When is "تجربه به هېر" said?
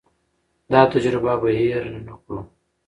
0.93-1.83